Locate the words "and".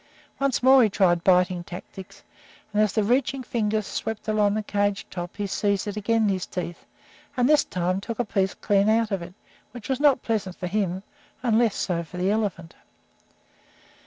2.73-2.81, 7.37-7.47, 11.43-11.59